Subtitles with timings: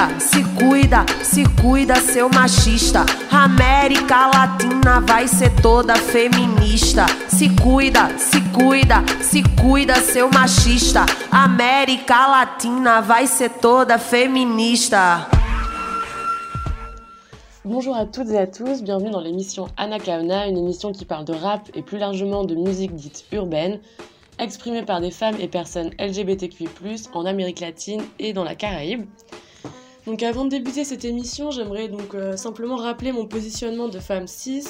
[0.00, 3.04] cuida, se cuida, se cuida, seu machista.
[3.30, 7.06] América Latina vai ser toda feminista.
[7.28, 11.04] Se cuida, se cuida, se cuida, seu machista.
[11.30, 15.28] América Latina vai ser toda feminista.
[17.62, 21.34] Bonjour à toutes et à tous, bienvenue dans l'émission Anakaona, une émission qui parle de
[21.34, 23.80] rap et plus largement de musique dite urbaine,
[24.38, 26.68] exprimée par des femmes et personnes LGBTQI+,
[27.12, 29.04] en Amérique latine et dans la Caraïbe.
[30.06, 34.26] Donc avant de débuter cette émission, j'aimerais donc euh, simplement rappeler mon positionnement de femme
[34.26, 34.64] cis,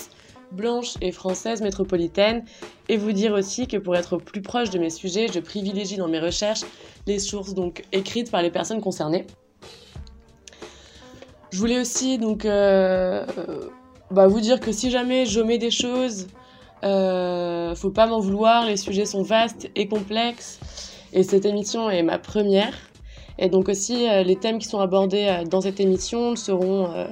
[0.53, 2.45] blanche et française métropolitaine
[2.89, 6.09] et vous dire aussi que pour être plus proche de mes sujets, je privilégie dans
[6.09, 6.63] mes recherches
[7.07, 9.27] les sources donc écrites par les personnes concernées.
[11.51, 13.25] Je voulais aussi donc euh,
[14.11, 16.27] bah, vous dire que si jamais j'omets des choses,
[16.85, 20.59] euh, faut pas m'en vouloir, les sujets sont vastes et complexes
[21.13, 22.90] et cette émission est ma première.
[23.41, 27.07] Et donc aussi, euh, les thèmes qui sont abordés euh, dans cette émission seront euh,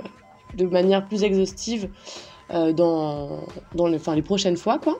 [0.54, 1.90] de manière plus exhaustive
[2.50, 4.78] dans, dans les, prochaines fois.
[4.78, 4.98] Quoi.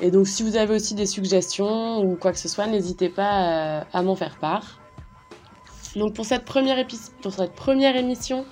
[0.00, 3.84] Et donc si vous avez aussi des suggestions ou quoi que ce soit, n'hésitez pas
[3.92, 4.78] à m'en faire part.
[5.96, 8.44] Donc pour cette première émission,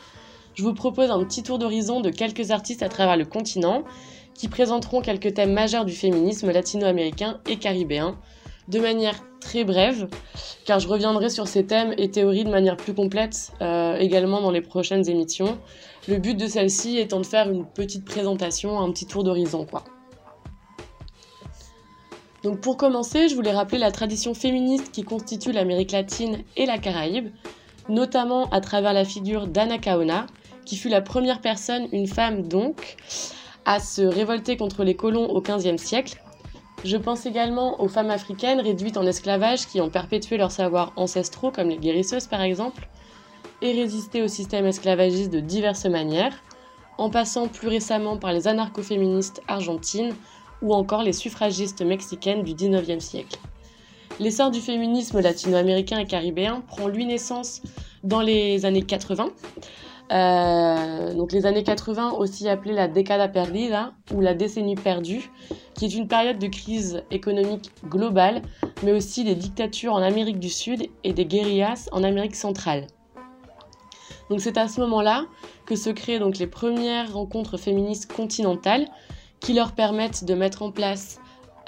[0.55, 3.85] je vous propose un petit tour d'horizon de quelques artistes à travers le continent
[4.35, 8.19] qui présenteront quelques thèmes majeurs du féminisme latino-américain et caribéen
[8.69, 10.09] de manière très brève,
[10.65, 14.51] car je reviendrai sur ces thèmes et théories de manière plus complète euh, également dans
[14.51, 15.59] les prochaines émissions.
[16.07, 19.85] Le but de celle-ci étant de faire une petite présentation, un petit tour d'horizon, quoi.
[22.45, 26.79] Donc pour commencer, je voulais rappeler la tradition féministe qui constitue l'Amérique latine et la
[26.79, 27.31] Caraïbe,
[27.89, 30.27] notamment à travers la figure d'Anna Kaona,
[30.65, 32.97] qui fut la première personne, une femme donc,
[33.65, 36.23] à se révolter contre les colons au XVe siècle,
[36.85, 41.51] je pense également aux femmes africaines réduites en esclavage qui ont perpétué leurs savoirs ancestraux,
[41.51, 42.89] comme les guérisseuses par exemple,
[43.63, 46.35] et résisté au système esclavagiste de diverses manières,
[46.97, 50.15] en passant plus récemment par les anarcho-féministes argentines
[50.63, 53.39] ou encore les suffragistes mexicaines du XIXe siècle.
[54.21, 57.63] L'essor du féminisme latino-américain et caribéen prend lui naissance
[58.03, 59.31] dans les années 80.
[60.11, 65.31] Euh, les années 80, aussi appelées la década perdida ou la décennie perdue,
[65.75, 68.43] qui est une période de crise économique globale,
[68.83, 72.87] mais aussi des dictatures en Amérique du Sud et des guérillas en Amérique centrale.
[74.39, 75.25] C'est à ce moment-là
[75.67, 78.87] que se créent donc les premières rencontres féministes continentales
[79.41, 81.21] qui leur permettent de mettre en place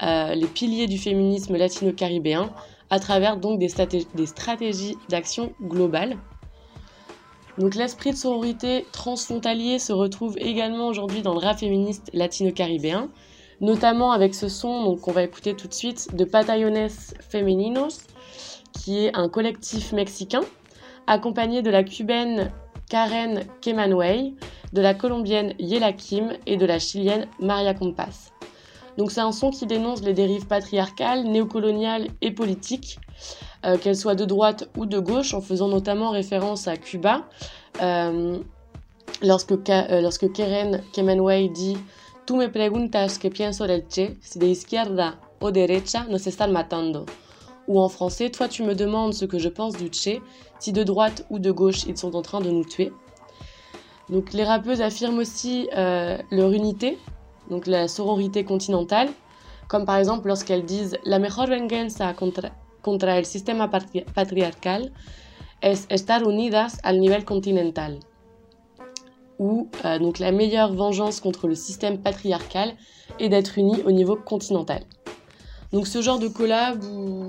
[0.03, 2.51] euh, les piliers du féminisme latino-caribéen
[2.89, 3.69] à travers des
[4.25, 6.17] stratégies d'action globales.
[7.57, 13.09] Donc l'esprit de sororité transfrontalier se retrouve également aujourd'hui dans le rap féministe latino-caribéen,
[13.59, 16.89] notamment avec ce son qu'on va écouter tout de suite de Patallones
[17.29, 18.07] Femeninos,
[18.71, 20.41] qui est un collectif mexicain,
[21.07, 22.51] accompagné de la cubaine
[22.89, 24.33] Karen Kemanway,
[24.73, 28.31] de la colombienne Yela Kim et de la chilienne Maria Compas.
[28.97, 32.97] Donc c'est un son qui dénonce les dérives patriarcales, néocoloniales et politiques,
[33.65, 37.23] euh, qu'elles soient de droite ou de gauche, en faisant notamment référence à Cuba.
[37.81, 38.39] Euh,
[39.21, 41.77] lorsque, euh, lorsque Karen Kemanway dit
[42.25, 47.05] Tú me preguntas qué pienso del Che, si de izquierda o derecha nos están matando.
[47.67, 50.21] Ou en français, toi tu me demandes ce que je pense du Che,
[50.59, 52.93] si de droite ou de gauche ils sont en train de nous tuer.
[54.09, 56.97] Donc les rappeuses affirment aussi euh, leur unité,
[57.49, 59.09] donc la sororité continentale,
[59.67, 62.49] comme par exemple lorsqu'elles disent La mejor venganza contra,
[62.81, 64.91] contra el sistema patriarcal
[65.61, 67.99] es estar unidas al nivel continental
[69.41, 72.75] ou euh, donc la meilleure vengeance contre le système patriarcal
[73.19, 74.83] est d'être unis au niveau continental.
[75.73, 76.79] Donc ce genre de collab,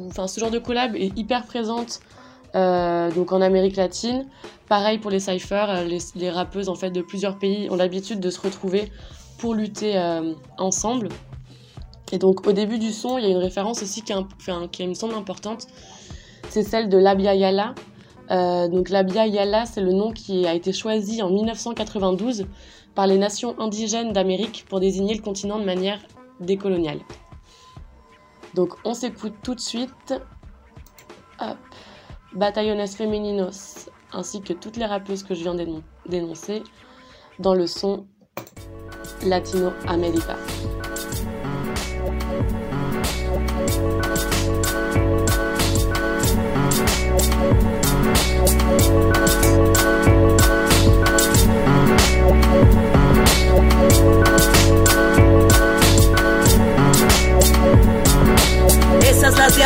[0.08, 2.00] enfin ce genre de collab est hyper présente
[2.54, 4.26] euh, donc en Amérique latine.
[4.68, 8.28] Pareil pour les cyphers, euh, les, rappeuses en fait de plusieurs pays ont l'habitude de
[8.28, 8.92] se retrouver
[9.38, 9.98] pour lutter
[10.56, 11.08] ensemble.
[12.12, 14.14] Et donc au début du son, il y a une référence aussi qui,
[14.86, 15.66] me semble importante,
[16.50, 17.74] c'est celle de Labia Yala,
[18.30, 22.46] euh, donc l'Abya Yala, c'est le nom qui a été choisi en 1992
[22.94, 25.98] par les nations indigènes d'Amérique pour désigner le continent de manière
[26.40, 27.00] décoloniale.
[28.54, 30.14] Donc on s'écoute tout de suite
[31.40, 31.56] Hop.
[32.34, 35.56] Batallones Femeninos ainsi que toutes les rappeuses que je viens
[36.06, 36.62] d'énoncer
[37.38, 38.06] dans le son
[39.24, 40.36] Latino America.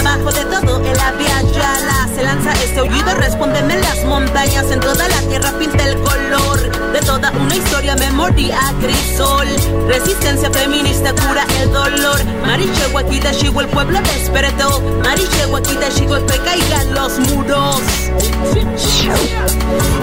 [0.06, 5.08] Debajo de todo el había yala Se lanza este aullido, respóndeme las montañas En toda
[5.08, 9.48] la tierra pinta el color De toda una historia memoria crisol
[9.88, 12.24] Resistencia feminista cura el dolor.
[12.44, 14.80] Marichegua quita chivo, el pueblo despertó.
[15.04, 17.80] Marichegua quita chivo, que caigan los muros.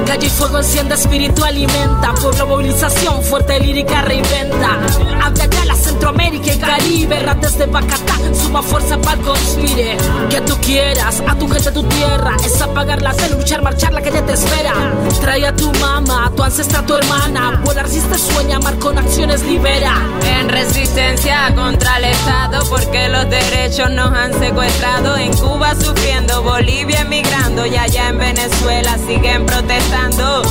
[0.05, 2.13] Calle y fuego encienda, espíritu alimenta.
[2.13, 4.79] Pueblo movilización, fuerte lírica reinventa.
[5.21, 7.19] Habla ya la Centroamérica y Caribe.
[7.21, 9.95] Rates de Bacatá, suma fuerza para conspire.
[10.29, 12.35] Que tú quieras, a tu gente, tu tierra.
[12.43, 14.73] Es apagar la luchar, marchar, la calle te espera.
[15.21, 17.61] Trae a tu mamá, a tu ancestra, tu hermana.
[17.63, 19.93] Vuela, resiste, sueña, mar con acciones libera.
[20.39, 25.15] En resistencia contra el Estado, porque los derechos nos han secuestrado.
[25.15, 30.41] En Cuba sufriendo, Bolivia emigrando y allá en Venezuela siguen protestando.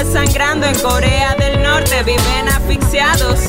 [0.00, 0.66] Y Chile sangrando.
[0.66, 3.40] En Corea del Norte viven asfixiados.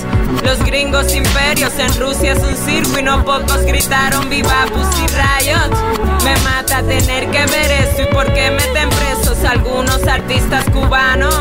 [0.44, 6.24] Los gringos imperios en Rusia es un circo y no pocos gritaron viva Pussy Riot.
[6.24, 11.36] Me mata tener que ver esto y por qué meten presos algunos artistas cubanos.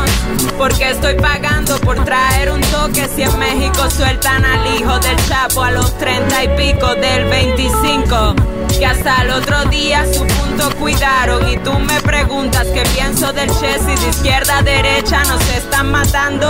[0.57, 5.63] Porque estoy pagando por traer un toque si en México sueltan al hijo del Chapo
[5.63, 8.50] a los treinta y pico del 25.
[8.77, 13.49] Que hasta el otro día su punto cuidaron y tú me preguntas qué pienso del
[13.49, 16.49] Che si de izquierda a derecha nos están matando.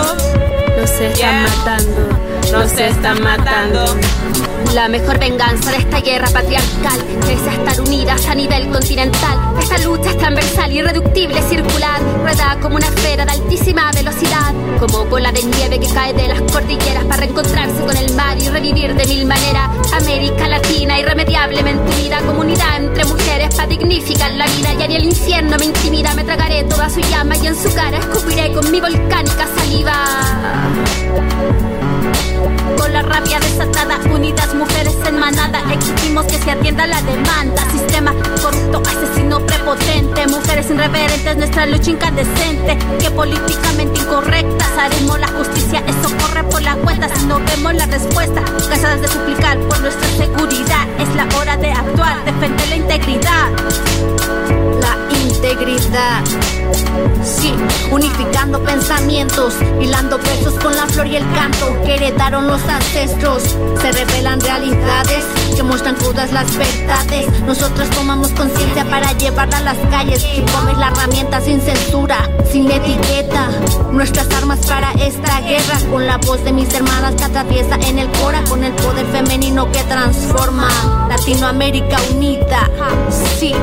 [0.78, 2.18] Nos están matando.
[2.52, 3.84] Nos están matando.
[4.70, 6.98] La mejor venganza de esta guerra patriarcal
[7.28, 9.54] es estar unidas a nivel continental.
[9.60, 15.30] Esta lucha es transversal, irreductible, circular, rueda como una esfera de altísima velocidad, como bola
[15.30, 19.06] de nieve que cae de las cordilleras para reencontrarse con el mar y revivir de
[19.06, 19.70] mil maneras.
[19.92, 24.72] América Latina, irremediablemente unida, comunidad entre mujeres para dignificar la vida.
[24.78, 27.98] Y en el infierno me intimida, me tragaré toda su llama y en su cara
[27.98, 29.94] escupiré con mi volcánica saliva.
[32.76, 37.62] Con la rabia desatada, unidas mujeres en manada, exigimos que se atienda la demanda.
[37.70, 45.82] Sistema corrupto, asesino prepotente, mujeres irreverentes, nuestra lucha incandescente, que políticamente incorrectas haremos la justicia.
[45.86, 48.42] Eso corre por la cuenta si no vemos la respuesta.
[48.68, 53.48] Cansadas de suplicar por nuestra seguridad, es la hora de actuar, defender la integridad.
[54.80, 55.01] La.
[57.90, 63.42] Unificando pensamientos, hilando versos con la flor y el canto que heredaron los ancestros.
[63.80, 65.24] Se revelan realidades
[65.56, 67.26] que muestran crudas las verdades.
[67.42, 70.24] Nosotros tomamos conciencia para llevarla a las calles.
[70.36, 73.48] Y es la herramienta sin censura, sin etiqueta.
[73.90, 78.08] Nuestras armas para esta guerra, con la voz de mis hermanas que atraviesa en el
[78.20, 80.68] cora, con el poder femenino que transforma.
[81.08, 82.70] Latinoamérica unida,
[83.38, 83.54] sí.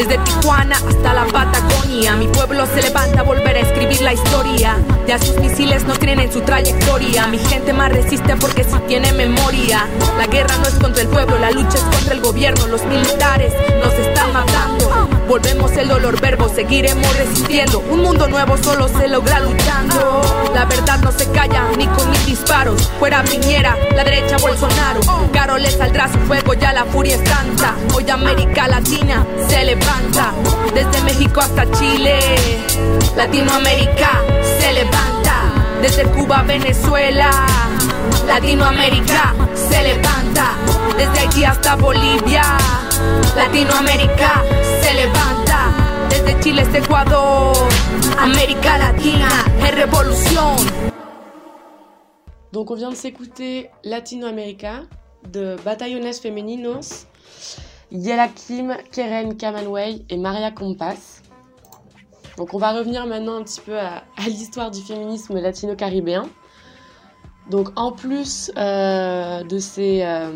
[0.00, 4.78] Desde Tijuana hasta la Patagonia, mi pueblo se levanta a volver a escribir la historia.
[5.06, 7.26] Ya sus misiles no creen en su trayectoria.
[7.26, 9.86] Mi gente más resiste porque si tiene memoria.
[10.16, 12.66] La guerra no es contra el pueblo, la lucha es contra el gobierno.
[12.68, 13.52] Los militares
[13.84, 15.09] nos están matando.
[15.30, 17.78] Volvemos el dolor verbo, seguiremos resistiendo.
[17.88, 20.20] Un mundo nuevo solo se logra luchando.
[20.52, 22.90] La verdad no se calla ni con mis disparos.
[22.98, 24.98] Fuera Piñera, la derecha Bolsonaro.
[25.32, 27.76] Caro le saldrá su fuego, ya la furia es tanta.
[27.94, 30.32] Hoy América Latina se levanta.
[30.74, 32.18] Desde México hasta Chile,
[33.16, 34.10] Latinoamérica
[34.58, 35.34] se levanta.
[35.80, 37.30] Desde Cuba a Venezuela,
[38.26, 40.56] Latinoamérica se levanta.
[40.96, 42.42] Desde Haití hasta Bolivia,
[43.36, 44.69] Latinoamérica se
[48.18, 49.28] América Latina
[49.62, 50.56] es revolución.
[52.52, 54.82] Donc on vient de s'écouter Latino America
[55.28, 57.06] de Batallones Femeninos,
[57.90, 61.22] Yela Kim, Keren Kamanway et Maria Compas.
[62.36, 66.28] Donc on va revenir maintenant un petit peu à, à l'histoire du féminisme latino-caribéen.
[67.50, 70.30] Donc en plus euh, de, ces, euh,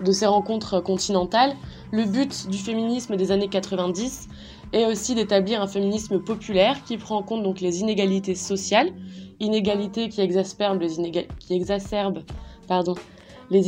[0.00, 1.54] de ces rencontres continentales,
[1.90, 4.28] le but du féminisme des années 90
[4.72, 8.92] est aussi d'établir un féminisme populaire qui prend en compte donc les inégalités sociales,
[9.40, 11.00] inégalités qui exacerbent les,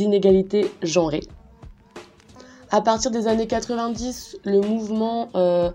[0.01, 1.23] inégalités genrées.
[2.71, 5.71] À partir des années 90, le mouvement euh,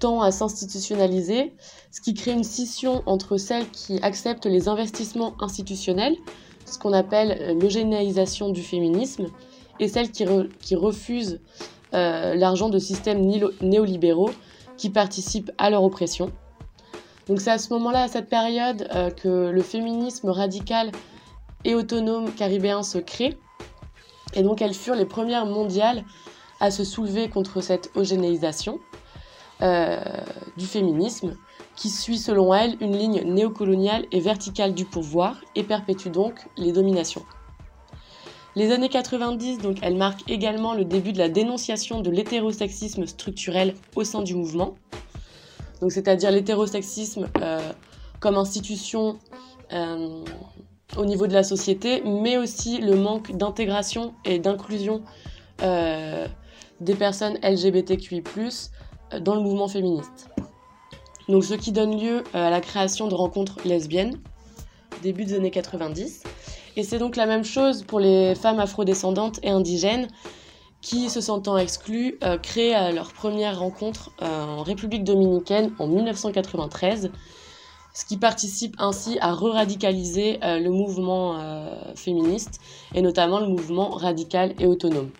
[0.00, 1.52] tend à s'institutionnaliser,
[1.92, 6.16] ce qui crée une scission entre celles qui acceptent les investissements institutionnels,
[6.66, 9.26] ce qu'on appelle l'eugénéisation du féminisme,
[9.80, 11.40] et celles qui, re- qui refusent
[11.94, 13.20] euh, l'argent de systèmes
[13.60, 14.30] néolibéraux
[14.76, 16.30] qui participent à leur oppression.
[17.28, 20.90] Donc c'est à ce moment-là, à cette période, euh, que le féminisme radical
[21.64, 23.38] et autonome caribéen se crée.
[24.34, 26.04] Et donc elles furent les premières mondiales
[26.60, 28.78] à se soulever contre cette eugénéisation
[29.62, 29.98] euh,
[30.56, 31.36] du féminisme,
[31.76, 36.72] qui suit selon elles une ligne néocoloniale et verticale du pouvoir et perpétue donc les
[36.72, 37.24] dominations.
[38.56, 43.74] Les années 90, donc, elles marquent également le début de la dénonciation de l'hétérosexisme structurel
[43.96, 44.76] au sein du mouvement.
[45.80, 47.28] donc c'est-à-dire l'hétérosexisme
[48.20, 49.18] comme institution
[50.96, 55.02] au niveau de la société, mais aussi le manque d'intégration et d'inclusion
[55.60, 58.22] des personnes LGBTQI+,
[59.20, 60.30] dans le mouvement féministe.
[61.28, 64.20] Donc ce qui donne lieu à la création de rencontres lesbiennes,
[65.02, 66.22] début des années 90.
[66.76, 70.08] Et c'est donc la même chose pour les femmes afrodescendantes et indigènes
[70.84, 75.86] qui, se sentant exclues, euh, créent euh, leur première rencontre euh, en République dominicaine en
[75.86, 77.10] 1993,
[77.94, 81.38] ce qui participe ainsi à re-radicaliser le mouvement
[81.94, 82.60] féministe
[82.92, 85.10] et notamment le mouvement radical et autonome.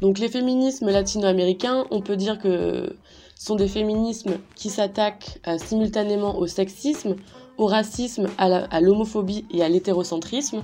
[0.00, 2.96] Donc les féminismes latino-américains, on peut dire que
[3.34, 7.16] sont des féminismes qui s'attaquent simultanément au sexisme,
[7.58, 10.62] au racisme, à l'homophobie et à l'hétérocentrisme.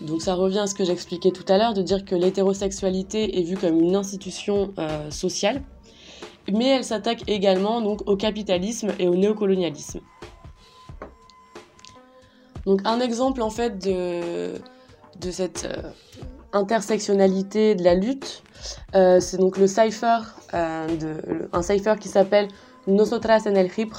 [0.00, 3.42] Donc ça revient à ce que j'expliquais tout à l'heure, de dire que l'hétérosexualité est
[3.42, 5.62] vue comme une institution euh, sociale,
[6.52, 10.00] mais elle s'attaque également donc au capitalisme et au néocolonialisme.
[12.66, 14.60] Donc un exemple en fait de,
[15.30, 15.90] cette euh,
[16.52, 18.42] intersectionnalité de la lutte,
[18.94, 20.18] euh, c'est donc le cipher,
[20.52, 22.48] un cipher qui s'appelle
[22.86, 23.92] Nosotras en el Hip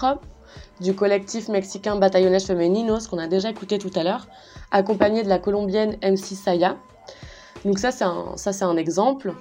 [0.79, 4.27] du collectif mexicain Batallones Femeninos qu'on a déjà écouté tout à l'heure,
[4.71, 6.77] accompagné de la colombienne MC Saya.
[7.65, 9.33] Donc ça c'est un, ça, c'est un exemple.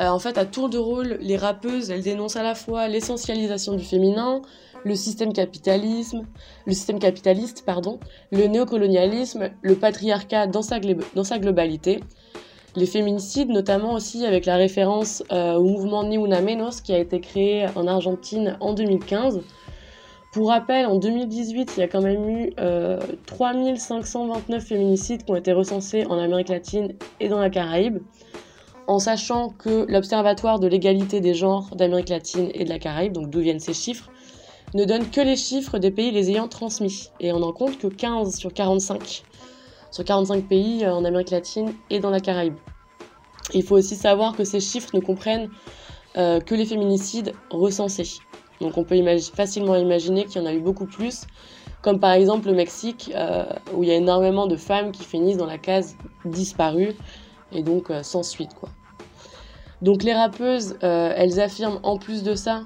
[0.00, 3.74] Euh, en fait, à tour de rôle, les rappeuses, elles dénoncent à la fois l'essentialisation
[3.74, 4.40] du féminin,
[4.84, 6.26] le système capitalisme,
[6.66, 8.00] le système capitaliste, pardon,
[8.32, 12.00] le néocolonialisme, le patriarcat dans sa, globalité,
[12.76, 16.98] les féminicides, notamment aussi avec la référence euh, au mouvement Ni Una Menos qui a
[16.98, 19.40] été créé en Argentine en 2015
[20.32, 25.36] pour rappel, en 2018, il y a quand même eu euh, 3529 féminicides qui ont
[25.36, 27.98] été recensés en Amérique latine et dans la Caraïbe,
[28.86, 33.28] en sachant que l'Observatoire de l'égalité des genres d'Amérique latine et de la Caraïbe, donc
[33.28, 34.08] d'où viennent ces chiffres,
[34.74, 37.88] ne donne que les chiffres des pays les ayant transmis, et on n'en compte que
[37.88, 39.24] 15 sur 45,
[39.90, 42.56] sur 45 pays euh, en Amérique latine et dans la Caraïbe.
[43.52, 45.50] Il faut aussi savoir que ces chiffres ne comprennent
[46.16, 48.20] euh, que les féminicides recensés.
[48.60, 48.96] Donc on peut
[49.34, 51.22] facilement imaginer qu'il y en a eu beaucoup plus,
[51.82, 55.38] comme par exemple le Mexique, euh, où il y a énormément de femmes qui finissent
[55.38, 56.94] dans la case disparue,
[57.52, 58.54] et donc euh, sans suite.
[58.54, 58.68] Quoi.
[59.80, 62.64] Donc les rappeuses, euh, elles affirment en plus de ça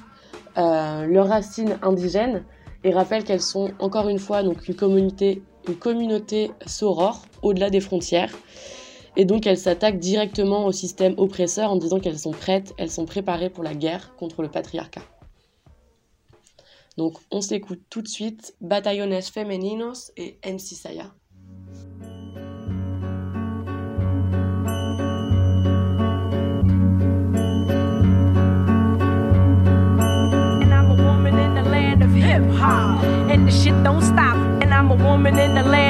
[0.57, 2.45] leurs racines indigènes,
[2.85, 6.51] et rappellent qu'elles sont encore une fois une communauté, une communauté
[7.43, 8.33] au-delà des frontières.
[9.17, 13.07] Et donc elles s'attaquent directement au système oppresseur en disant qu'elles sont prêtes, elles sont
[13.07, 15.03] préparées pour la guerre contre le patriarcat.
[16.97, 21.15] Donc on s'écoute tout de suite Batallones Femeninos et MC Saya.
[32.35, 33.03] hip hop.
[33.31, 34.37] And the shit don't stop.
[34.63, 35.84] And I'm a woman in the land of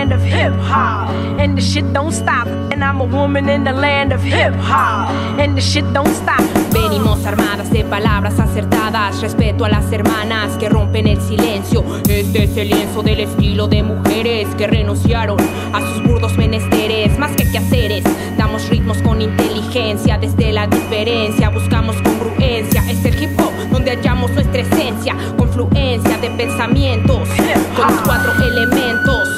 [0.44, 1.08] hip hop.
[1.38, 2.46] And the shit don't stop.
[2.70, 5.10] And I'm a woman in the land of hip hop.
[5.38, 6.42] And the shit don't stop.
[6.72, 9.20] Venimos armadas de palabras acertadas.
[9.22, 11.84] Respeto a las hermanas que rompen el silencio.
[12.08, 15.38] Este es el lienzo del estilo de mujeres que renunciaron
[15.72, 17.18] a sus burdos menesteres.
[17.18, 18.04] Más que quehaceres,
[18.36, 20.18] damos ritmos con inteligencia.
[20.18, 22.82] Desde la diferencia buscamos congruencia.
[22.90, 25.16] Es el hip hop donde hallamos nuestra esencia.
[25.38, 27.28] Confluencia de pensamientos
[27.76, 29.33] con los cuatro elementos.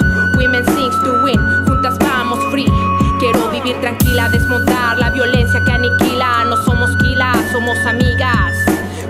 [1.67, 2.67] Juntas vamos free.
[3.21, 6.45] Quiero vivir tranquila, desmontar la violencia que aniquila.
[6.49, 8.55] No somos quilas, somos amigas.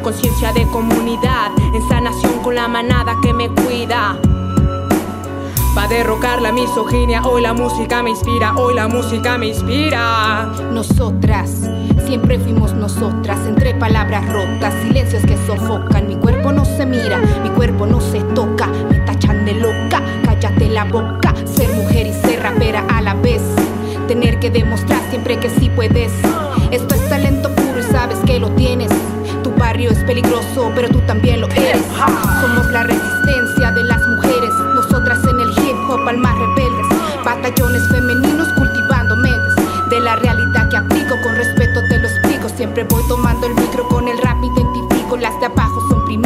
[0.02, 4.18] Conciencia de comunidad, en sanación con la manada que me cuida.
[5.76, 10.50] Va a derrocar la misoginia, hoy la música me inspira, hoy la música me inspira.
[10.70, 11.68] Nosotras,
[12.06, 16.08] siempre fuimos nosotras, entre palabras rotas, silencios que sofocan.
[16.08, 20.68] Mi cuerpo no se mira, mi cuerpo no se toca, me tachan de loca, cállate
[20.68, 21.25] la boca.
[21.56, 23.42] Ser mujer y ser rapera a la vez,
[24.08, 26.12] tener que demostrar siempre que sí puedes.
[26.70, 28.90] Esto es talento puro y sabes que lo tienes.
[29.42, 31.82] Tu barrio es peligroso, pero tú también lo eres.
[32.40, 36.86] Somos la resistencia de las mujeres, nosotras en el hip hop almas rebeldes,
[37.24, 39.54] batallones femeninos cultivando mentes
[39.90, 42.48] de la realidad que aplico con respeto te lo explico.
[42.48, 46.25] Siempre voy tomando el micro con el rap identifico las de abajo son primero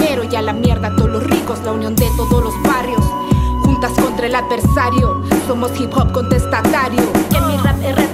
[4.40, 7.02] adversario, somos hip hop contestatario.
[7.30, 8.10] Que mi rap es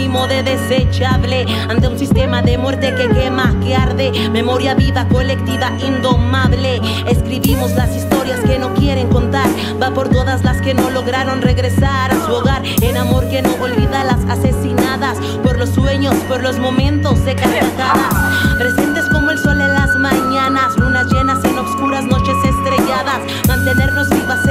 [0.00, 1.46] sinónimo de desechable.
[1.68, 4.12] Ante un sistema de muerte que quema, que arde.
[4.30, 6.80] Memoria viva, colectiva, indomable.
[7.06, 9.48] Escribimos las historias que no quieren contar.
[9.82, 12.62] Va por todas las que no lograron regresar a su hogar.
[12.80, 15.18] En amor que no olvida las asesinadas.
[15.42, 18.14] Por los sueños, por los momentos de carcajadas.
[18.58, 20.76] Presentes como el sol en las mañanas.
[20.76, 23.20] Lunas llenas en obscuras noches estrelladas.
[23.48, 24.49] Mantenernos vivas.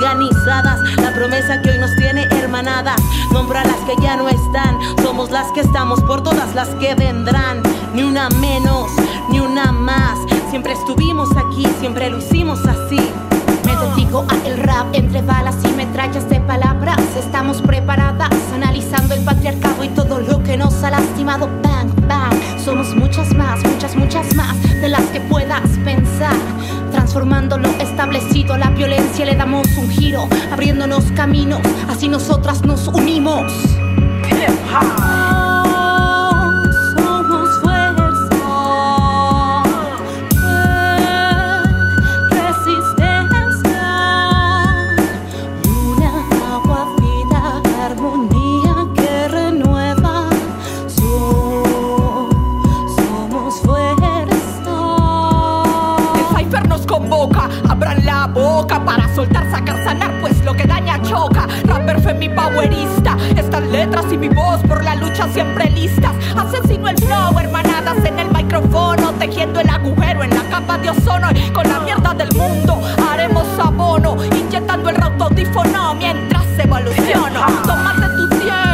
[0.00, 0.80] Organizadas.
[0.96, 2.96] La promesa que hoy nos tiene hermanadas.
[3.32, 4.78] Nombra las que ya no están.
[5.02, 7.62] Somos las que estamos por todas las que vendrán.
[7.92, 8.90] Ni una menos,
[9.28, 10.18] ni una más.
[10.48, 12.29] Siempre estuvimos aquí, siempre lo hicimos
[30.52, 31.60] abriéndonos caminos.
[31.88, 33.52] Así nosotras nos unimos.
[62.20, 66.12] Rapper powerista, estas letras y mi voz por la lucha siempre listas.
[66.36, 71.28] Asesino el flow, hermanadas en el micrófono, tejiendo el agujero en la capa de ozono.
[71.54, 75.30] Con la mierda del mundo haremos abono, inyectando el rauto
[75.98, 77.40] mientras evoluciono.
[77.64, 78.69] Tómate tu tiempo,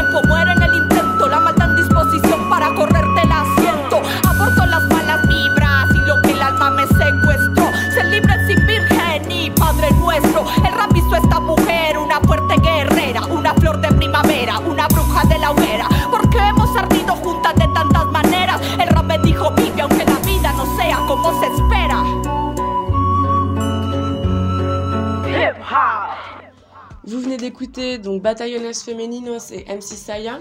[27.36, 30.40] d'écouter donc Femeninos et MC Saya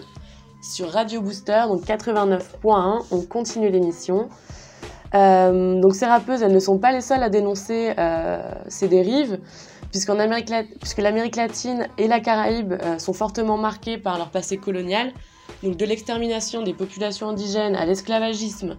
[0.62, 3.06] sur Radio Booster, donc 89.1.
[3.12, 4.30] On continue l'émission.
[5.14, 9.40] Euh, donc ces rappeuses, elles ne sont pas les seules à dénoncer euh, ces dérives,
[9.92, 14.58] puisqu'en Amérique puisque l'Amérique latine et la Caraïbe euh, sont fortement marquées par leur passé
[14.58, 15.14] colonial,
[15.64, 18.78] donc de l'extermination des populations indigènes à l'esclavagisme,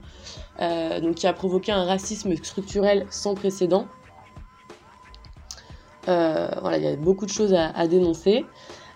[1.02, 3.86] donc qui a provoqué un racisme structurel sans précédent.
[6.08, 8.44] Euh, voilà, il y a beaucoup de choses à, dénoncer.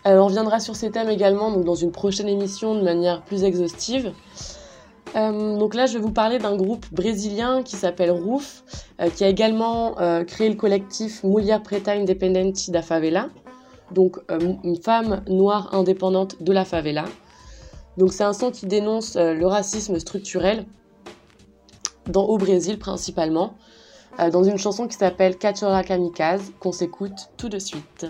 [0.07, 4.13] Euh, on reviendra sur ces thèmes également dans une prochaine émission de manière plus exhaustive.
[5.17, 9.29] Euh, donc là, je vais vous parler d'un groupe brésilien qui s'appelle euh, qui a
[9.29, 9.97] également
[10.27, 13.29] créé le collectif Mulher Preta Independente da Favela,
[13.91, 17.05] donc une femme noire indépendante de la favela.
[17.97, 20.65] Donc c'est un son qui dénonce le racisme structurel
[22.07, 23.55] dans, au Brésil principalement,
[24.33, 28.07] dans une chanson qui s'appelle Cachorra Kamikaze, qu'on s'écoute tout de suite.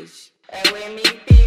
[0.00, 0.39] Hoje.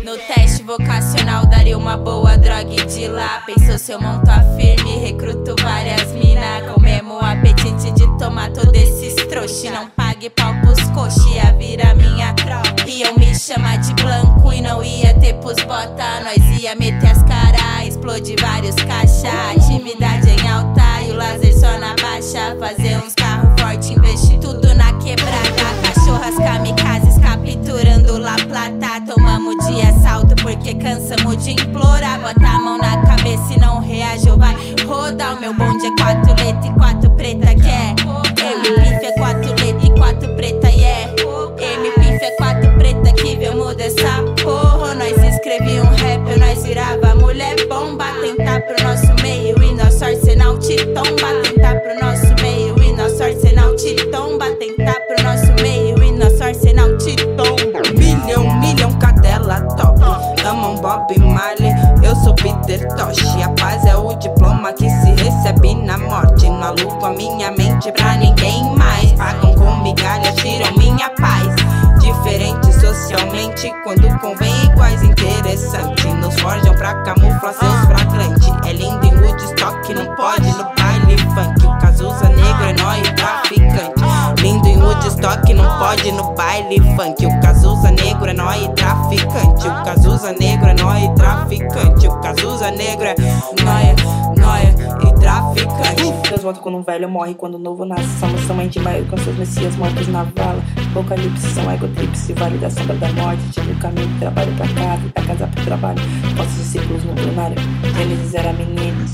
[0.03, 3.41] No teste vocacional daria uma boa droga e de lá.
[3.45, 6.61] Pensou se eu monto a firme, recruto várias mina.
[6.67, 11.93] Com mesmo apetite de tomar todo esses trouxe Não pague pau pros coxi, ia vira
[11.95, 12.87] minha tropa.
[12.87, 16.21] Iam me chamar de blanco e não ia ter pros bota.
[16.23, 19.31] Nós ia meter as cara, explodir vários caixa.
[19.51, 22.55] Atividade em alta e o laser só na baixa.
[22.59, 25.42] Fazer uns carros fortes, investir tudo na quebrada
[28.33, 32.19] La Plata Tomamos de assalto porque cansamos de implorar.
[32.19, 34.55] Bota a mão na cabeça e não reage ou vai
[34.87, 35.35] rodar.
[35.35, 39.91] O meu bonde é quatro letras e quatro preta quer MP é quatro letras e
[39.91, 41.11] quatro preta yeah
[41.59, 44.95] MP é quatro preta que veio mudar essa porra.
[44.95, 48.05] Nós escrevi um rap, nós virava mulher bomba.
[48.19, 51.42] Tentar pro nosso meio e nosso arsenal te tomba
[60.93, 61.73] Bob Marley.
[62.03, 63.41] Eu sou Peter Tosh.
[63.43, 66.47] A paz é o diploma que se recebe na morte.
[66.47, 69.11] Não alugo a minha mente pra ninguém mais.
[69.13, 71.47] Pagam com migalhas, tiram minha paz.
[71.99, 76.05] Diferente socialmente, quando convém, iguais interessante.
[76.07, 78.51] Nos forjam pra camuflar seus flagrantes.
[78.65, 81.65] É lindo em Woodstock, não pode no baile funk.
[81.65, 84.03] O Cazuza negro é nóis traficante.
[84.41, 87.25] Lindo em Woodstock, não pode no baile funk.
[87.25, 89.67] O Cazuza negro é nóis traficante.
[89.67, 90.72] O Cazuza negro é
[91.57, 92.07] traficante.
[92.07, 93.15] O Cazuza negro é
[93.63, 93.95] nóia,
[94.37, 96.29] nóia e traficante.
[96.29, 98.19] Deus volta quando um velho morre, quando o novo nasce.
[98.19, 100.63] Somos somente maio com seus messias mortos na vala.
[100.91, 103.43] Apocalipse são egotripse, vale da sombra da morte.
[103.51, 106.01] Tira o caminho do trabalho pra casa, da casa pro trabalho.
[106.35, 107.57] Nossos discípulos no plenário,
[107.99, 109.11] eles eram meninos.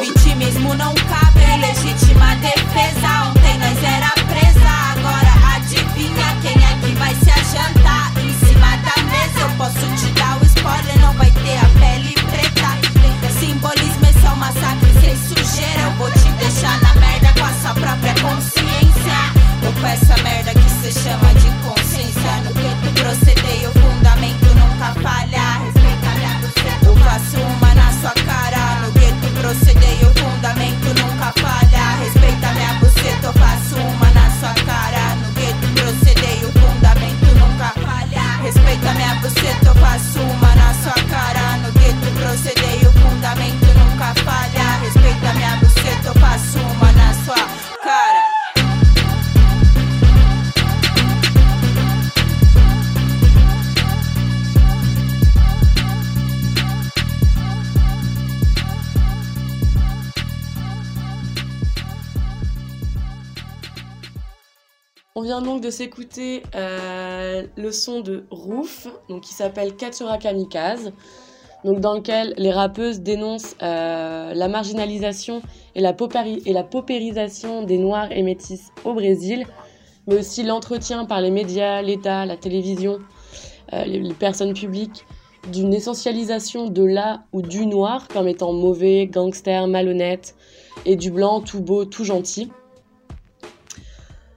[0.00, 3.30] Vitimismo não cabe em legítima defesa.
[3.30, 9.02] Ontem nós era presa, agora adivinha quem é que vai se ajantar em cima da
[9.04, 9.40] mesa.
[9.40, 10.11] Eu posso te
[20.12, 21.61] essa merda que cê chama de
[65.32, 70.92] vient donc de s'écouter euh, le son de Roof, donc qui s'appelle Katsura Kamikaze,
[71.64, 75.40] donc dans lequel les rappeuses dénoncent euh, la marginalisation
[75.74, 79.46] et la, paupérisation des Noirs et Métis au Brésil,
[80.06, 82.98] mais aussi l'entretien par les médias, l'État, la télévision,
[83.72, 85.06] euh, les, les personnes publiques
[85.50, 90.34] d'une essentialisation de la ou du noir comme étant mauvais, gangster, malhonnête,
[90.84, 92.50] et du blanc tout beau, tout gentil.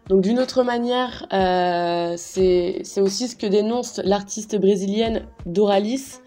[0.08, 6.20] Donc d'une autre manière, euh, c'est aussi ce que dénonce l'artiste brésilienne Doralis,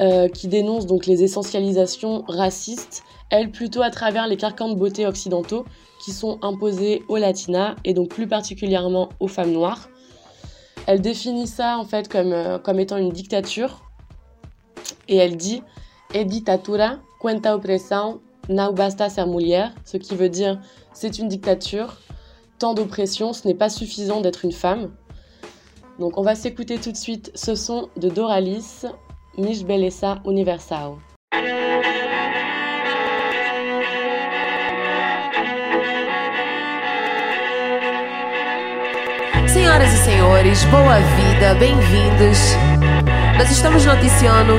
[0.00, 5.06] euh, qui dénonce donc les essentialisations racistes, elle plutôt à travers les carcans de beauté
[5.06, 5.64] occidentaux
[6.02, 9.88] qui sont imposés aux latinas et donc plus particulièrement aux femmes noires.
[10.86, 13.82] Elle définit ça en fait comme, euh, comme étant une dictature
[15.08, 15.62] et elle dit
[17.20, 20.58] cuenta opressão não basta mulher, ce qui veut dire
[20.92, 21.98] c'est une dictature,
[22.60, 24.90] tant d'oppression, ce n'est pas suffisant d'être une femme.
[25.98, 28.84] Donc on va s'écouter tout de suite ce son de Doralis,
[29.36, 30.96] Mish Beleza Universal.
[39.48, 42.38] Senhoras e senhores, boa vida, bem-vindos.
[43.38, 44.54] Nós estamos noticiando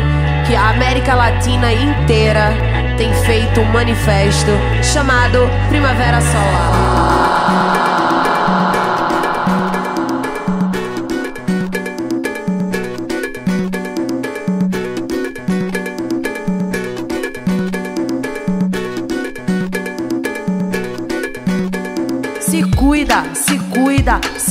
[0.47, 2.51] que a América Latina inteira
[2.97, 4.51] tem feito um manifesto
[4.83, 7.20] chamado Primavera Solar.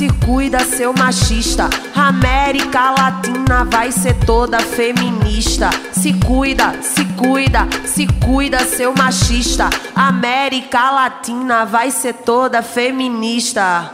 [0.00, 1.68] Se cuida, seu machista.
[1.94, 5.68] América Latina vai ser toda feminista.
[5.92, 9.68] Se cuida, se cuida, se cuida, seu machista.
[9.94, 13.90] América Latina vai ser toda feminista.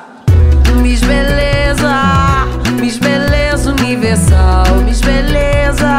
[0.81, 2.47] Miss Beleza,
[2.79, 5.93] Miss Beleza Universal, Miss Beleza.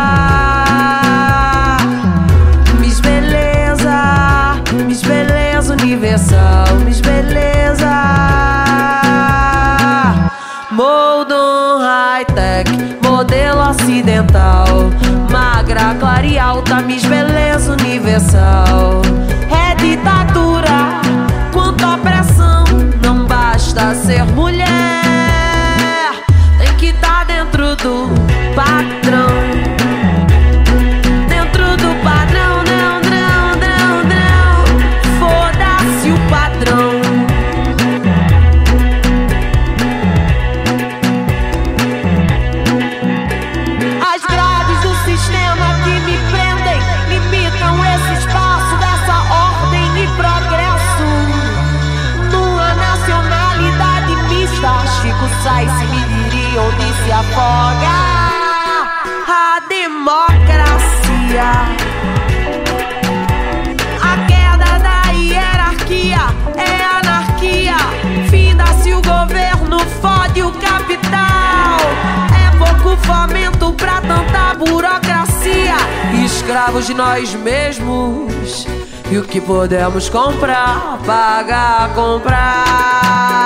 [2.79, 4.55] Miss Beleza,
[4.87, 8.36] Miss Beleza Universal, Miss Beleza.
[16.87, 19.06] Miss Beleza Universal.
[57.37, 57.97] Afoga
[59.27, 61.49] a democracia.
[64.01, 66.23] A queda da hierarquia
[66.55, 67.77] é anarquia.
[68.29, 71.77] Finda-se o governo, fode o capital.
[72.33, 75.75] É pouco fomento pra tanta burocracia.
[76.25, 78.65] Escravos de nós mesmos.
[79.11, 83.37] E o que podemos comprar, pagar, comprar.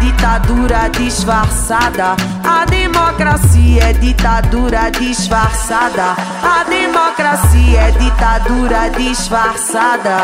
[0.00, 2.16] Ditadura disfarçada.
[2.44, 6.16] A democracia é ditadura disfarçada.
[6.42, 10.16] A democracia é ditadura disfarçada.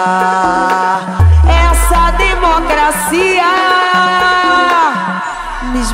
[1.47, 3.45] Essa democracia,
[5.73, 5.93] Miss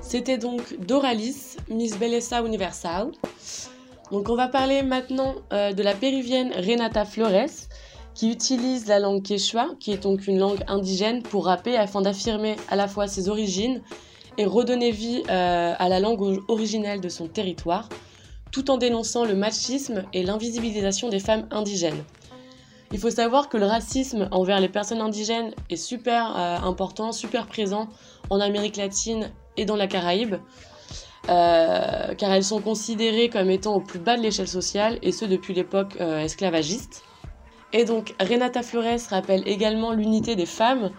[0.00, 3.10] C'était donc Doralis, Miss Belleza Universal.
[4.12, 7.66] Donc on va parler maintenant euh, de la péruvienne Renata Flores,
[8.14, 12.54] qui utilise la langue quechua, qui est donc une langue indigène, pour rapper afin d'affirmer
[12.68, 13.82] à la fois ses origines
[14.38, 17.88] et redonner vie euh, à la langue originelle de son territoire,
[18.52, 22.04] tout en dénonçant le machisme et l'invisibilisation des femmes indigènes.
[22.92, 27.46] Il faut savoir que le racisme envers les personnes indigènes est super euh, important, super
[27.48, 27.88] présent
[28.30, 30.36] en Amérique latine et dans la Caraïbe,
[31.28, 35.24] euh, car elles sont considérées comme étant au plus bas de l'échelle sociale, et ce
[35.24, 37.02] depuis l'époque euh, esclavagiste.
[37.72, 40.90] Et donc Renata Flores rappelle également l'unité des femmes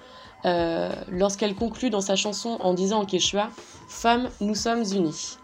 [0.45, 3.49] euh, lorsqu'elle conclut dans sa chanson en disant en quechua
[3.87, 5.37] Femmes, nous sommes unies.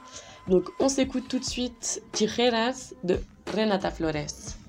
[0.47, 3.19] Donc on s'écoute tout de suite Tijeras de
[3.53, 4.62] Renata Flores.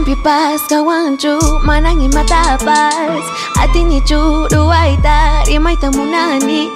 [0.00, 3.20] Manang pipas kawanchu, manang imatapas
[3.60, 6.72] Ati ni churu aita, rimay tamunani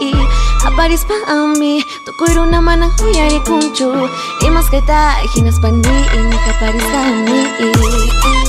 [0.60, 3.96] Aparis pa ami, tukuro na manang huyari kunchu.
[4.44, 8.43] Imas kita, hinas pa ni, ini kaparis kami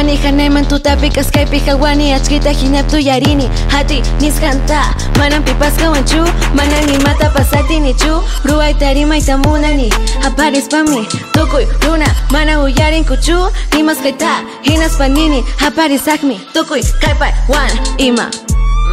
[0.00, 3.50] Hawani hanayman tutapikas kaypi hawani achkita hinaptu yarini.
[3.68, 9.92] Hati niskanta manan pipas kawanchu Manan imata pasatinichu Ruayta rimayta munani
[10.26, 18.30] Aparispami tukuy runa Mana uyarin kuchu Nimas kayta hinas panini Aparisakmi tukuy kaypay wan ima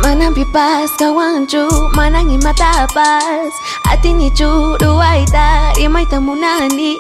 [0.04, 3.52] Manang pipas kawanchu manang imatapas
[3.92, 6.96] Atin ichuruaita imaita munani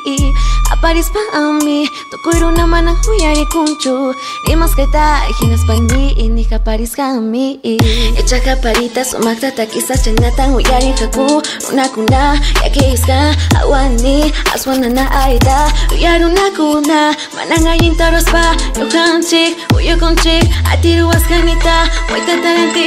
[0.68, 4.12] Aparis pa ami tukuiru na manang huyari kunchu
[4.48, 7.60] Rimas kaita hinas pandi ini kaparis kami.
[8.20, 11.40] Echa kaparita sumakta takisa chanatan huyari kaku.
[11.72, 22.87] Unakuna yakeiska awani aswanana aita Uyarunakuna manang ayintarospa Yukanchik uyukunchik atiruaskanita Waitatarantik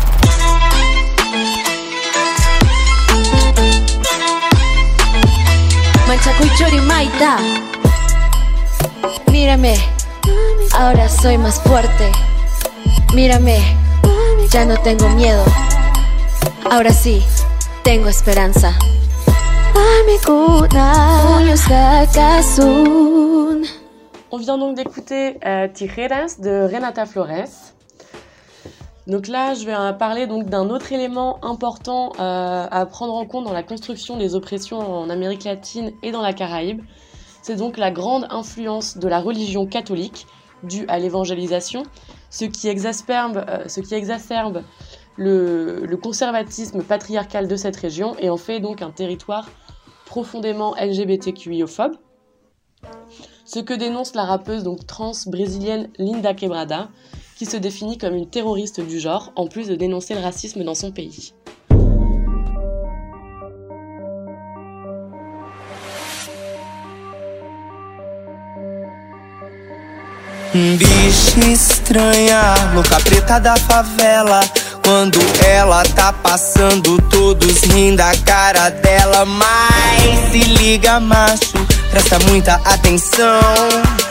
[6.11, 7.37] Manchakuy chori maita
[9.31, 9.75] Mírame,
[10.77, 12.11] ahora soy más fuerte.
[13.13, 13.57] Mírame,
[14.49, 15.41] ya no tengo miedo.
[16.69, 17.23] Ahora sí,
[17.83, 18.77] tengo esperanza.
[24.31, 27.60] On vient donc d'écouter euh, Tijeras de Renata Flores.
[29.07, 33.25] Donc là, je vais euh, parler donc d'un autre élément important euh, à prendre en
[33.25, 36.81] compte dans la construction des oppressions en Amérique latine et dans la Caraïbe.
[37.41, 40.27] C'est donc la grande influence de la religion catholique
[40.63, 41.83] due à l'évangélisation,
[42.29, 44.63] ce qui exasperbe, euh, ce qui exacerbe
[45.17, 49.49] le, le conservatisme patriarcal de cette région et en fait donc un territoire
[50.05, 51.93] profondément LGBTQIophobe.
[53.45, 56.89] Ce que dénonce la rappeuse donc trans brésilienne Linda Quebrada,
[57.41, 60.75] qui se définit comme une terroriste du genre, en plus de dénoncer le racisme dans
[60.75, 61.33] son pays.
[70.53, 74.41] Bicha estranha, louca preta da favela.
[74.83, 79.25] Quando ela tá passando, todos rindo da cara dela.
[79.25, 81.57] Mas se liga, macho,
[81.89, 84.10] presta muita atenção.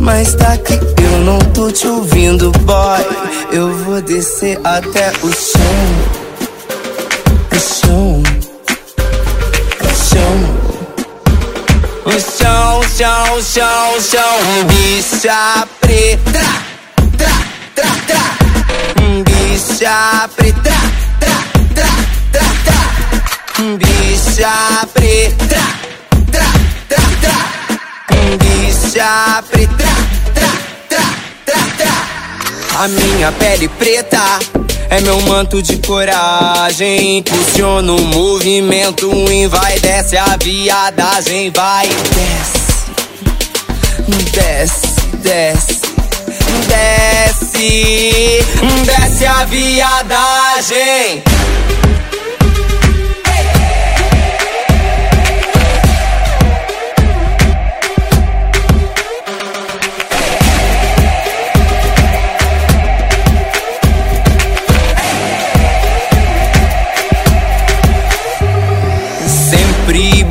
[0.00, 3.04] Mas tá que eu não tô te ouvindo, boy.
[3.52, 5.60] Eu vou descer até o chão.
[7.52, 8.22] O chão.
[9.78, 10.70] O chão.
[12.06, 14.64] O chão, chão, chão, chão.
[14.68, 16.46] Bicha preta.
[17.18, 17.36] Tra,
[17.74, 18.24] tra, tra.
[19.24, 20.76] Bicha preta.
[21.20, 21.38] Tra,
[21.74, 21.90] tra,
[22.32, 22.80] tra, tra.
[23.76, 25.62] Bicha preta.
[26.32, 26.50] Tra,
[26.88, 27.38] tra, tra.
[28.38, 29.69] Bicha preta.
[32.80, 34.38] A minha pele preta
[34.88, 37.18] é meu manto de coragem.
[37.18, 39.10] Impulsiona o movimento,
[39.50, 42.86] vai, desce a viadagem, vai, desce,
[44.32, 45.80] desce, desce,
[46.68, 48.46] desce,
[48.86, 51.22] desce a viadagem.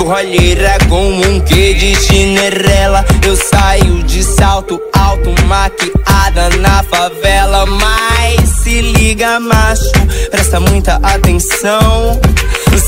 [0.09, 7.67] Borralheira com um quê de chinerela Eu saio de salto alto, maquiada na favela.
[7.67, 9.91] Mas se liga macho,
[10.31, 12.19] presta muita atenção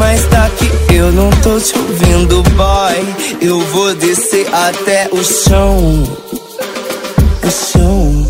[0.00, 3.36] mas tá que eu não tô te ouvindo, boy.
[3.40, 6.02] Eu vou descer até o chão.
[7.44, 8.26] O chão.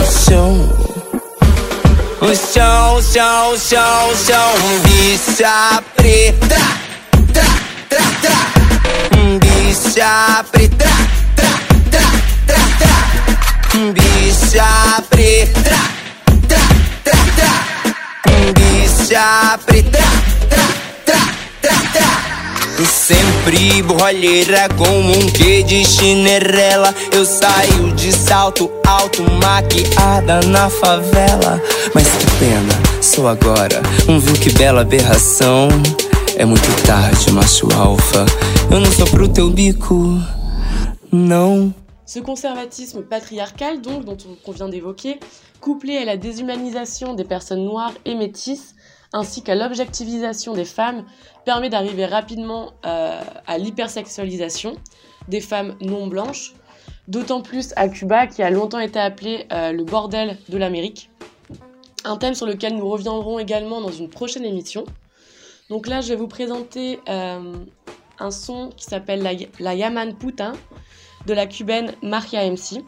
[0.00, 0.52] O chão.
[2.22, 4.52] O chão, chão, chão, chão.
[4.84, 6.62] Bicha preta.
[7.34, 7.50] Tra,
[7.90, 8.38] tra, tra.
[9.40, 10.90] Bicha preta.
[11.36, 11.52] Tra,
[11.90, 12.06] tra,
[12.46, 12.96] tra, tra.
[13.92, 15.76] Bicha preta.
[16.48, 16.64] Tra,
[17.04, 17.52] tra, tra.
[18.54, 19.98] Bicha preta.
[20.48, 20.66] Tra,
[21.04, 21.20] tra,
[21.60, 22.84] tra, tra.
[22.86, 31.62] Sempre borralheira com um quê de chinerela Eu saio de salto alto, maquiada na favela
[31.94, 35.68] Mas que pena, sou agora um viu que bela aberração
[36.36, 38.26] É muito tarde, macho alfa
[38.70, 40.18] Eu não sou pro teu bico,
[41.12, 41.72] não
[42.06, 45.18] Ce conservatisme patriarcal, donc, dont on- vient d'évoquer,
[45.60, 48.74] couplé à la déshumanisation des personnes noires et métisses,
[49.14, 51.04] ainsi qu'à l'objectivisation des femmes,
[51.44, 54.76] permet d'arriver rapidement euh, à l'hypersexualisation
[55.28, 56.52] des femmes non blanches,
[57.06, 61.10] d'autant plus à Cuba qui a longtemps été appelé euh, le bordel de l'Amérique,
[62.04, 64.84] un thème sur lequel nous reviendrons également dans une prochaine émission.
[65.70, 67.54] Donc là, je vais vous présenter euh,
[68.18, 69.22] un son qui s'appelle
[69.60, 70.52] la, Yaman Puta
[71.26, 72.82] de la cubaine Maria MC,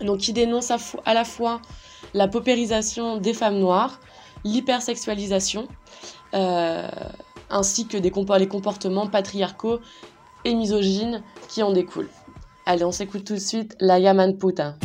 [0.00, 1.62] donc qui dénonce à, à la fois
[2.14, 4.00] la paupérisation des femmes noires,
[4.44, 5.68] l'hypersexualisation,
[6.34, 6.88] euh,
[7.50, 9.80] ainsi que des les comportements patriarcaux
[10.44, 12.10] et misogynes qui en découlent.
[12.66, 14.76] Allez, on s'écoute tout de suite la Yaman Puta.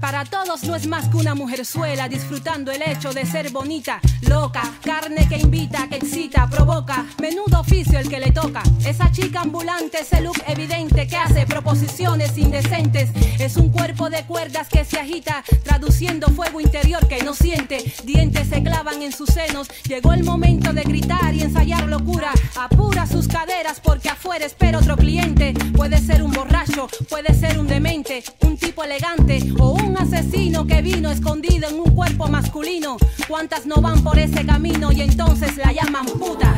[0.00, 4.62] Para todos no es más que una mujerzuela disfrutando el hecho de ser bonita, loca,
[4.82, 8.62] carne que invita, que excita, provoca, menudo oficio el que le toca.
[8.86, 14.68] Esa chica ambulante, ese look evidente que hace proposiciones indecentes, es un cuerpo de cuerdas
[14.68, 19.68] que se agita, traduciendo fuego interior que no siente, dientes se clavan en sus senos,
[19.86, 24.96] llegó el momento de gritar y ensayar locura, apura sus caderas porque afuera espera otro
[24.96, 30.66] cliente, puede ser un borracho, puede ser un demente, un tipo elegante o un asesino
[30.66, 32.96] que vino escondido en un cuerpo masculino.
[33.26, 36.54] ¿Cuántas no van por ese camino y entonces la llaman puta?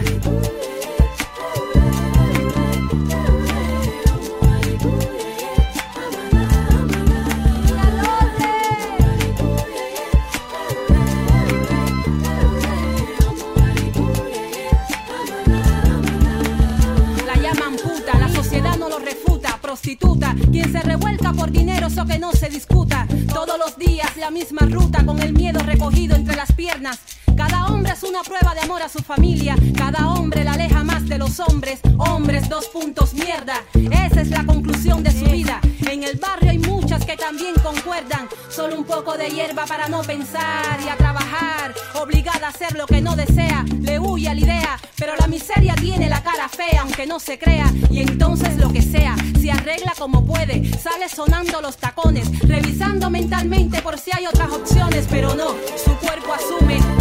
[20.50, 23.06] quien se revuelca por dineros o que no se discuta,
[23.46, 26.98] todos los días la misma ruta con el miedo recogido entre las piernas.
[27.38, 29.56] Cada hombre es una prueba de amor a su familia.
[29.78, 31.80] Cada hombre la aleja más de los hombres.
[31.96, 33.54] Hombres, dos puntos, mierda.
[33.72, 35.58] Esa es la conclusión de su vida.
[35.88, 38.28] En el barrio hay muchas que también concuerdan.
[38.50, 41.72] Solo un poco de hierba para no pensar y a trabajar.
[41.94, 43.64] Obligada a hacer lo que no desea.
[43.80, 44.80] Le huye a la idea.
[44.98, 47.72] Pero la miseria tiene la cara fea, aunque no se crea.
[47.90, 50.70] Y entonces lo que sea, se arregla como puede.
[50.78, 52.28] Sale sonando los tacones.
[52.40, 53.08] Revisando
[53.82, 55.06] por si hay otras opciones.
[55.08, 56.99] Pero no, su cuerpo asume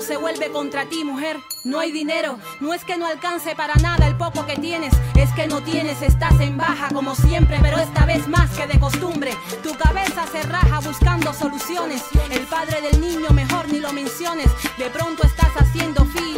[0.00, 1.38] se vuelve contra ti, mujer.
[1.64, 5.30] No hay dinero, no es que no alcance para nada el poco que tienes, es
[5.32, 9.32] que no tienes, estás en baja como siempre, pero esta vez más que de costumbre.
[9.62, 12.02] Tu cabeza se raja buscando soluciones.
[12.30, 14.46] El padre del niño mejor ni lo menciones.
[14.78, 16.37] De pronto estás haciendo fila,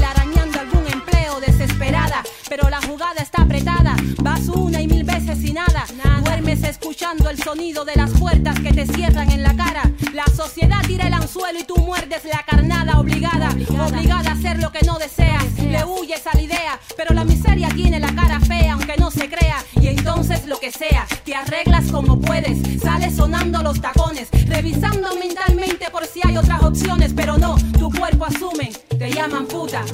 [1.38, 3.94] desesperada, pero la jugada está apretada.
[4.22, 5.84] Vas una y mil veces y nada.
[6.24, 9.82] Duermes escuchando el sonido de las puertas que te cierran en la cara.
[10.12, 14.72] La sociedad tira el anzuelo y tú muerdes la carnada obligada, obligada a hacer lo
[14.72, 15.44] que no deseas.
[15.58, 19.28] Le huyes a la idea, pero la miseria tiene la cara fea, aunque no se
[19.28, 19.62] crea.
[19.80, 22.80] Y entonces lo que sea, te arreglas como puedes.
[22.80, 28.24] Sales sonando los tacones, revisando mentalmente por si hay otras opciones, pero no, tu cuerpo
[28.24, 29.84] asume, te llaman puta.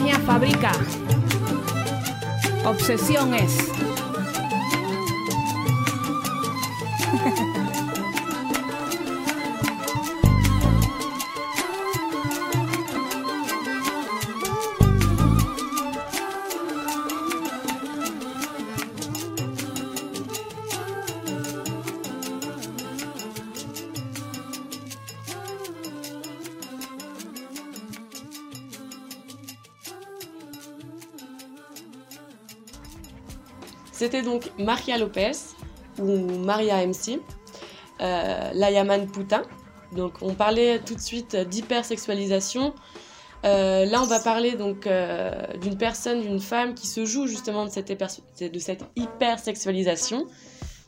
[0.00, 0.72] Magia fabrica.
[2.64, 3.58] Obsesión es.
[34.00, 35.32] C'était donc Maria Lopez
[35.98, 37.20] ou Maria MC,
[38.00, 39.42] euh, la Yaman Poutin.
[39.94, 42.72] Donc on parlait tout de suite d'hypersexualisation.
[43.44, 47.66] Euh, là on va parler donc euh, d'une personne, d'une femme qui se joue justement
[47.66, 50.24] de cette, de cette hypersexualisation.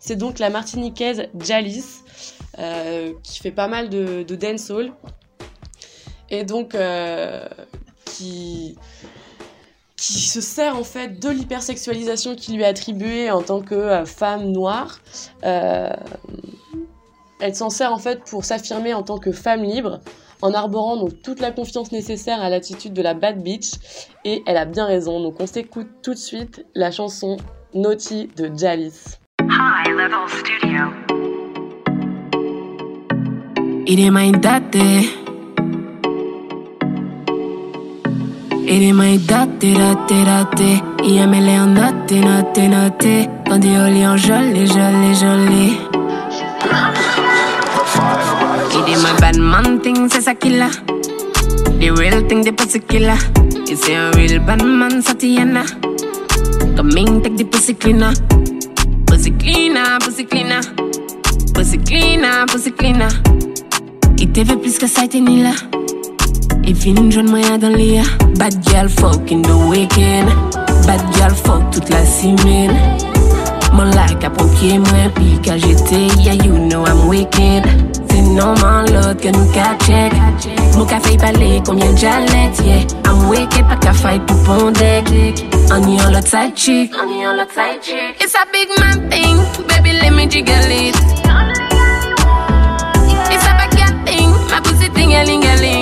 [0.01, 1.85] C'est donc la martiniquaise Jalis
[2.59, 4.91] euh, qui fait pas mal de, de dancehall
[6.31, 6.75] et donc
[8.07, 8.79] qui
[10.03, 14.05] qui se sert en fait de l'hypersexualisation qui lui est attribuée en tant que euh,
[14.05, 14.99] femme noire.
[15.45, 15.91] Euh,
[17.39, 20.01] elle s'en sert en fait pour s'affirmer en tant que femme libre,
[20.41, 23.75] en arborant donc toute la confiance nécessaire à l'attitude de la bad bitch.
[24.25, 25.21] Et elle a bien raison.
[25.21, 27.37] Donc on s'écoute tout de suite la chanson
[27.73, 29.19] Naughty de Jalis.
[29.41, 30.89] High Level Studio.
[38.73, 40.83] Irimaidate Irimaidate, rate, rate.
[41.05, 45.77] IML en note, note, note Quand io li en jolly, jolly, jolly
[48.73, 50.71] It is my bad man thing, c'est ça qu'il a
[51.81, 53.19] The real thing, the pussy killer
[53.69, 55.65] It's a real bad man, Satiana
[56.75, 58.15] Come in, take the pussy cleaner
[59.07, 60.61] Pussy cleaner, pussy cleaner
[61.53, 63.09] Pussy cleaner, pussy cleaner
[64.17, 65.03] Il te plus que ça,
[66.65, 68.03] Et fin jeune moyen dans l'IA
[68.39, 70.29] Bad girl fuck in the weekend.
[70.87, 72.73] Bad girl fuck toute la semaine.
[73.73, 77.65] Mon like a poké moi Puis quand j'étais yeah you know I'm wicked.
[78.09, 80.13] C'est normal l'autre que nous qu'a check
[80.77, 82.85] Mon café parler combien j'allais yeah.
[83.07, 85.05] I'm wicked pas qu'à fight pour pondek
[85.73, 86.93] On y en l'autre side chick.
[87.03, 88.21] On y l'autre side chick.
[88.21, 90.95] It's a big man thing Baby let me jiggle it.
[93.31, 95.82] It's a backyard thing My pussy thing a ling a ling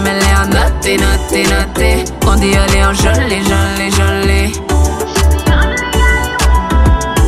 [0.00, 2.04] aime les en noté, noté, noté.
[2.26, 4.52] On dit aller en jolé, jolé, jolé.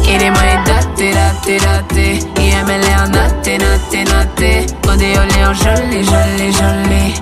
[0.04, 2.18] Il est moins daté, daté, daté.
[2.38, 4.66] Il aime les en noté, noté, noté.
[4.88, 7.14] On dit aller en jolé, jolé.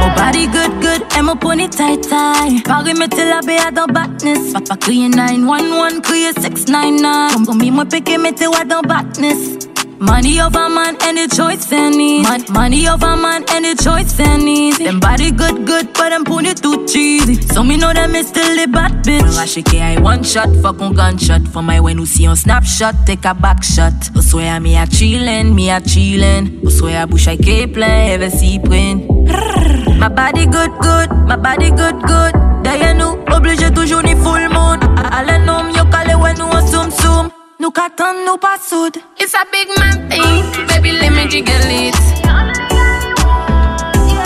[0.00, 2.64] Mon body good good and my pony tight tight.
[2.64, 4.52] Parry me till I be at the badness.
[4.52, 7.30] Papa create 911, create 699.
[7.30, 9.63] Come come me, my picky me till I the badness.
[10.00, 12.28] Money over man and the choice and needs.
[12.28, 14.78] Man, money over man and the choice and needs.
[14.78, 17.40] Them body good, good, but them pony too cheesy.
[17.54, 19.22] So me know them is still the bad bitch.
[19.22, 21.48] Well, I shake I one shot, fuck on gunshot.
[21.48, 23.94] For my when you see on snapshot, take a back shot.
[24.16, 26.66] I swear me a chillin', me a chillin'.
[26.66, 29.08] I swear I bush I keep playing, ever see print.
[29.98, 32.34] My body good, good, my body good, good.
[32.62, 34.78] Derrière nous, obligé toujours ni full moon.
[35.12, 37.30] Allez, nom, yo, calé, ouais, nous, on soum, soum.
[37.64, 38.98] Nous qu'attend, nous pas soude.
[39.18, 41.94] It's a big man thing, baby let me jiggle it.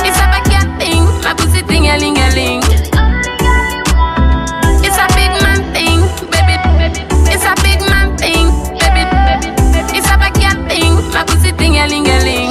[0.03, 2.63] It's a backyard thing, my pussy thing a ling a ling.
[4.83, 6.01] It's a big man thing,
[6.33, 6.59] baby.
[7.31, 9.07] It's a big man thing, baby.
[9.97, 12.51] It's a backyard thing, my pussy thing a ling a ling.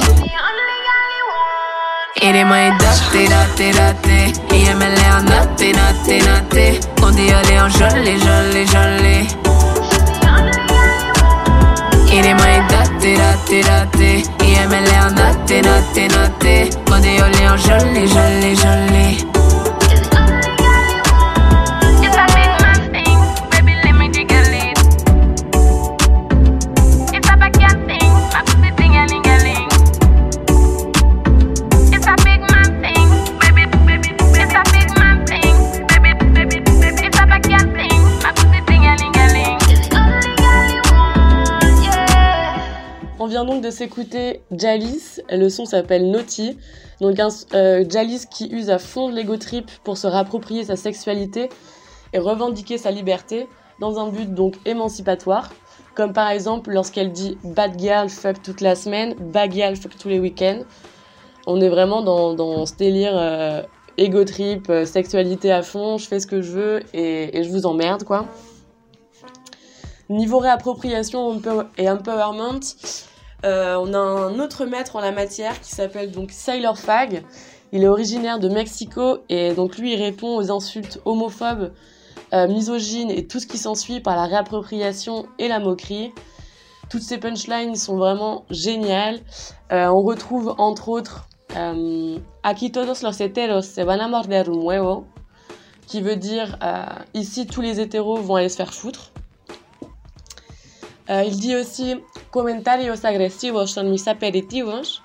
[2.22, 4.32] Il est moins daté, daté, daté.
[4.52, 6.80] Il me l'est en naté, naté, naté.
[7.02, 9.47] On dit aller en jolé, jolé, jolé.
[12.20, 14.22] Daté, daté, daté.
[14.40, 16.70] Il me l'est en naté, naté.
[16.90, 19.37] On dit aller en jolé, jolé, jolé.
[43.44, 46.56] Donc de s'écouter Jalis, le son s'appelle Naughty.
[47.00, 51.48] Donc un, euh, Jalis qui use à fond l'ego trip pour se rapproprier sa sexualité
[52.12, 53.46] et revendiquer sa liberté
[53.80, 55.52] dans un but donc émancipatoire.
[55.94, 60.08] Comme par exemple lorsqu'elle dit bad girl fuck toute la semaine, bad girl fuck tous
[60.08, 60.60] les week-ends.
[61.46, 63.62] On est vraiment dans, dans ce délire euh,
[63.96, 67.66] ego trip, euh, sexualité à fond, je fais ce que je veux et, je vous
[67.66, 68.26] emmerde quoi.
[70.08, 71.40] Niveau réappropriation
[71.76, 72.60] et empowerment,
[73.44, 77.22] euh, on a un autre maître en la matière qui s'appelle donc Sailor Fag.
[77.70, 81.72] Il est originaire de Mexico et donc lui il répond aux insultes homophobes,
[82.32, 86.12] euh, misogynes et tout ce qui s'ensuit par la réappropriation et la moquerie.
[86.90, 89.20] Toutes ces punchlines sont vraiment géniales.
[89.72, 91.24] Euh, on retrouve entre autres
[92.42, 95.06] Aquí todos los heteros se van a morder un huevo,
[95.86, 96.58] qui veut dire
[97.14, 99.12] ici tous les hétéros vont aller se faire foutre.
[101.10, 101.96] Euh, il dit aussi
[102.30, 105.00] comentarios agresivos son mis aperitivos.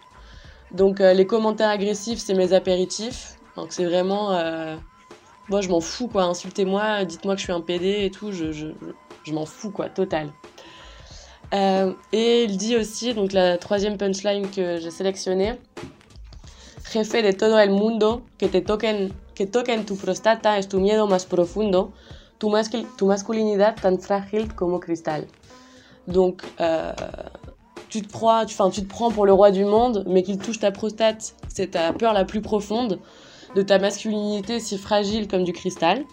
[0.71, 3.37] Donc euh, les commentaires agressifs, c'est mes apéritifs.
[3.55, 4.33] Donc c'est vraiment...
[4.33, 4.75] euh,
[5.49, 8.51] moi je m'en fous quoi, insultez-moi, dites-moi que je suis un PD et tout, je,
[8.51, 8.67] je,
[9.23, 10.31] je m'en fous quoi, total.
[12.11, 15.53] Et il dit aussi, donc la troisième punchline que j'ai sélectionnée,
[16.93, 21.07] Jefe de todo el mundo, que te toquen, que toquen tu prostata es tu miedo
[21.07, 21.91] más profundo,
[22.37, 22.51] tu,
[22.97, 25.27] tu masculinidad tan frágil como cristal.
[26.07, 26.91] Donc, euh,
[27.89, 30.59] tu, te crois, tu, tu te prends pour le roi du monde, mais qu'il touche
[30.59, 32.99] ta prostate, c'est ta peur la plus profonde
[33.55, 36.03] de ta masculinité si fragile comme du cristal.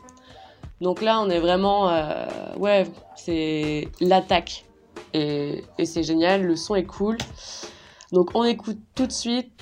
[0.80, 1.90] Donc là, on est vraiment.
[1.90, 2.26] euh,
[2.58, 2.86] ouais,
[3.16, 4.64] c'est l'attaque.
[5.12, 7.18] Et, c'est génial, le son est cool.
[8.12, 9.52] Donc on écoute tout de suite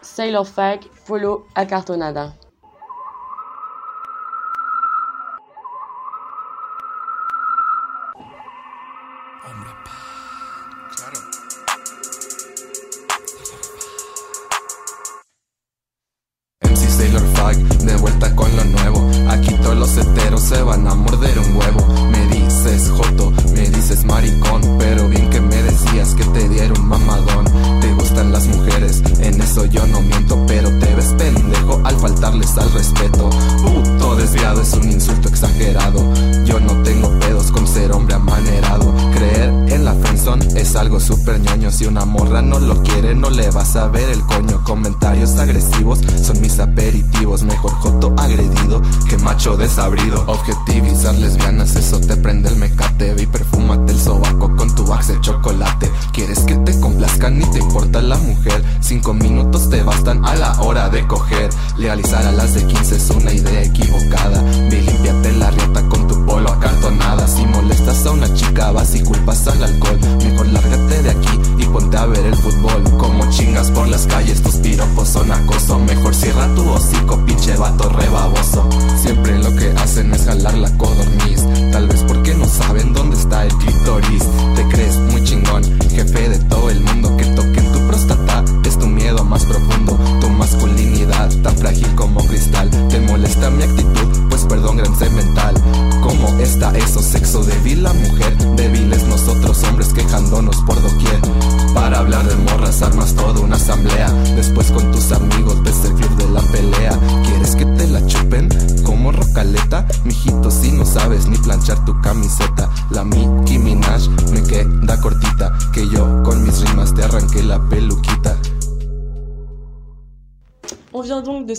[0.00, 2.32] Sailor Fag, Polo Acartonada.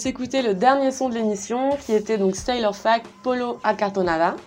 [0.08, 4.38] S'écouter le dernier son de l'émission qui était donc Sailor Fact Polo Acartonada.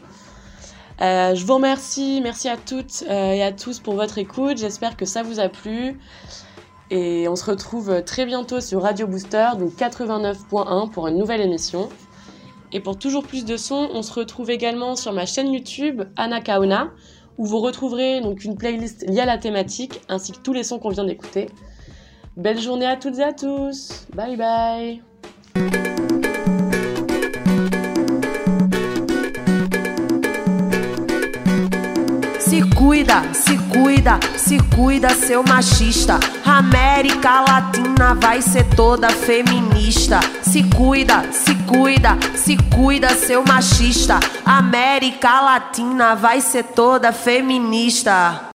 [1.03, 4.57] Euh, je vous remercie, merci à toutes euh, et à tous pour votre écoute.
[4.57, 6.01] J'espère que ça vous a plu.
[6.89, 11.91] Et on se retrouve très bientôt sur Radio Booster, donc 89.1 pour une nouvelle émission.
[12.73, 16.41] Et pour toujours plus de sons, on se retrouve également sur ma chaîne YouTube Anna
[16.41, 16.89] Kaona,
[17.37, 20.79] où vous retrouverez donc une playlist liée à la thématique, ainsi que tous les sons
[20.79, 21.49] qu'on vient d'écouter.
[22.39, 24.07] Belle journée à toutes et à tous.
[24.15, 25.03] Bye bye.
[32.39, 36.19] Se cuida, se cuida, se cuida, seu machista.
[36.45, 40.21] América Latina vai ser toda feminista.
[40.43, 44.19] Se cuida, se cuida, se cuida, seu machista.
[44.45, 48.49] América Latina vai ser toda feminista.